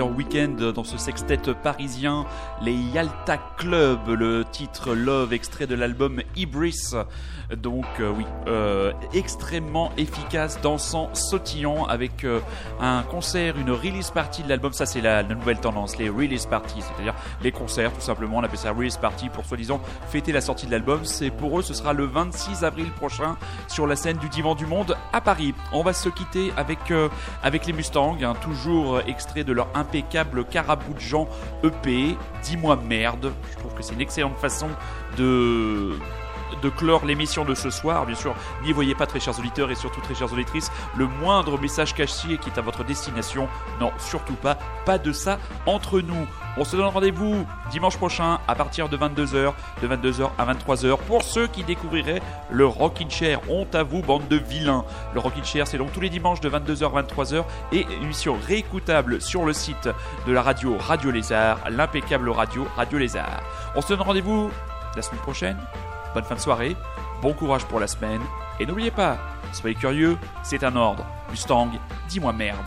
ayant 0.01 0.13
Dans 0.31 0.85
ce 0.85 0.97
sextet 0.97 1.41
parisien, 1.61 2.25
les 2.61 2.73
Yalta 2.73 3.37
Club, 3.57 4.07
le 4.07 4.45
titre 4.49 4.93
Love, 4.93 5.33
extrait 5.33 5.67
de 5.67 5.75
l'album 5.75 6.21
Ibris. 6.37 6.93
Donc 7.53 7.85
euh, 7.99 8.13
oui, 8.15 8.25
euh, 8.47 8.93
extrêmement 9.13 9.91
efficace, 9.97 10.61
dansant, 10.61 11.09
sautillant, 11.13 11.83
avec 11.83 12.23
euh, 12.23 12.39
un 12.79 13.03
concert, 13.03 13.57
une 13.57 13.71
release 13.71 14.11
party 14.11 14.43
de 14.43 14.47
l'album. 14.47 14.71
Ça 14.71 14.85
c'est 14.85 15.01
la, 15.01 15.21
nouvelle 15.21 15.59
tendance, 15.59 15.97
les 15.97 16.07
release 16.07 16.45
parties, 16.45 16.81
c'est-à-dire 16.81 17.13
les 17.41 17.51
concerts 17.51 17.91
tout 17.91 17.99
simplement. 17.99 18.37
On 18.37 18.43
appelle 18.43 18.57
ça 18.57 18.71
release 18.71 18.95
party 18.95 19.27
pour 19.27 19.43
soi-disant 19.45 19.81
fêter 20.07 20.31
la 20.31 20.39
sortie 20.39 20.65
de 20.65 20.71
l'album. 20.71 21.03
C'est 21.03 21.29
pour 21.29 21.59
eux, 21.59 21.61
ce 21.61 21.73
sera 21.73 21.91
le 21.91 22.05
26 22.05 22.63
avril 22.63 22.89
prochain 22.91 23.35
sur 23.67 23.85
la 23.85 23.97
scène 23.97 24.17
du 24.17 24.29
Divan 24.29 24.55
du 24.55 24.65
Monde 24.65 24.95
à 25.11 25.19
Paris. 25.19 25.53
On 25.73 25.83
va 25.83 25.91
se 25.91 26.07
quitter 26.07 26.53
avec 26.55 26.79
avec 27.43 27.65
les 27.65 27.73
Mustangs, 27.73 28.17
hein, 28.23 28.33
toujours 28.41 29.01
extrait 29.01 29.43
de 29.43 29.51
leur 29.51 29.67
impeccable 29.73 30.20
Carabou 30.43 30.93
de 30.93 30.99
Jean 30.99 31.27
EP. 31.63 32.17
Dis-moi 32.43 32.75
merde. 32.75 33.31
Je 33.51 33.57
trouve 33.57 33.73
que 33.73 33.83
c'est 33.83 33.93
une 33.93 34.01
excellente 34.01 34.37
façon 34.37 34.69
de 35.17 35.93
de 36.61 36.69
clore 36.69 37.05
l'émission 37.05 37.45
de 37.45 37.55
ce 37.55 37.69
soir. 37.69 38.05
Bien 38.05 38.15
sûr, 38.15 38.35
n'y 38.63 38.71
voyez 38.71 38.95
pas, 38.95 39.05
très 39.05 39.19
chers 39.19 39.37
auditeurs 39.37 39.71
et 39.71 39.75
surtout 39.75 40.01
très 40.01 40.15
chères 40.15 40.31
auditrices, 40.31 40.71
le 40.97 41.07
moindre 41.07 41.59
message 41.59 41.93
caché 41.93 42.37
qui 42.37 42.49
est 42.49 42.57
à 42.57 42.61
votre 42.61 42.83
destination. 42.83 43.47
Non, 43.79 43.91
surtout 43.97 44.35
pas. 44.35 44.57
Pas 44.85 44.97
de 44.97 45.11
ça 45.11 45.39
entre 45.65 46.01
nous. 46.01 46.27
On 46.57 46.65
se 46.65 46.75
donne 46.75 46.85
rendez-vous 46.85 47.45
dimanche 47.71 47.97
prochain 47.97 48.39
à 48.47 48.55
partir 48.55 48.89
de 48.89 48.97
22h, 48.97 49.53
de 49.81 49.87
22h 49.87 50.29
à 50.37 50.53
23h 50.53 50.97
pour 50.97 51.23
ceux 51.23 51.47
qui 51.47 51.63
découvriraient 51.63 52.21
le 52.49 52.65
Rockin' 52.65 53.09
Chair. 53.09 53.39
Honte 53.49 53.73
à 53.75 53.83
vous, 53.83 54.01
bande 54.01 54.27
de 54.27 54.35
vilains. 54.35 54.83
Le 55.13 55.19
Rockin' 55.19 55.43
Chair, 55.43 55.67
c'est 55.67 55.77
donc 55.77 55.91
tous 55.93 56.01
les 56.01 56.09
dimanches 56.09 56.41
de 56.41 56.49
22h 56.49 56.97
à 56.97 57.01
23h 57.01 57.43
et 57.71 57.81
une 57.83 58.03
émission 58.03 58.37
réécoutable 58.47 59.21
sur 59.21 59.45
le 59.45 59.53
site 59.53 59.89
de 60.27 60.33
la 60.33 60.41
radio 60.41 60.75
Radio 60.77 61.11
Lézard, 61.11 61.59
l'impeccable 61.69 62.29
radio 62.29 62.67
Radio 62.75 62.97
Lézard. 62.97 63.41
On 63.75 63.81
se 63.81 63.89
donne 63.89 64.01
rendez-vous 64.01 64.51
la 64.95 65.01
semaine 65.01 65.21
prochaine. 65.21 65.57
Bonne 66.13 66.23
fin 66.23 66.35
de 66.35 66.39
soirée, 66.39 66.75
bon 67.21 67.33
courage 67.33 67.65
pour 67.65 67.79
la 67.79 67.87
semaine, 67.87 68.21
et 68.59 68.65
n'oubliez 68.65 68.91
pas, 68.91 69.17
soyez 69.53 69.75
curieux, 69.75 70.17
c'est 70.43 70.63
un 70.63 70.75
ordre. 70.75 71.05
Mustang, 71.29 71.71
dis-moi 72.09 72.33
merde. 72.33 72.57